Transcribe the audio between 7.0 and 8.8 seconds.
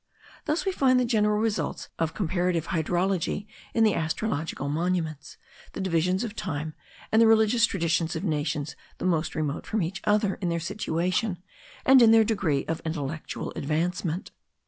and the religious traditions of nations